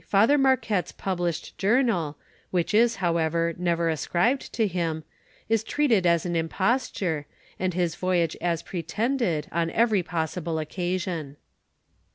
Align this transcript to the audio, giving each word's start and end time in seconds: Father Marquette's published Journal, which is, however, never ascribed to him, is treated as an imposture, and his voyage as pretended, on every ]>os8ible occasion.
Father 0.07 0.35
Marquette's 0.39 0.91
published 0.91 1.55
Journal, 1.59 2.17
which 2.49 2.73
is, 2.73 2.95
however, 2.95 3.53
never 3.55 3.87
ascribed 3.87 4.51
to 4.53 4.65
him, 4.65 5.03
is 5.47 5.63
treated 5.63 6.07
as 6.07 6.25
an 6.25 6.35
imposture, 6.35 7.27
and 7.59 7.75
his 7.75 7.93
voyage 7.93 8.35
as 8.41 8.63
pretended, 8.63 9.47
on 9.51 9.69
every 9.69 10.01
]>os8ible 10.01 10.59
occasion. 10.59 11.37